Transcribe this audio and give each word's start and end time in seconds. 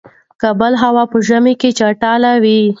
کابل 0.41 0.73
هوا 0.83 1.03
په 1.11 1.17
ژمی 1.27 1.53
کی 1.61 1.69
چټله 1.77 2.31
وی 2.43 2.61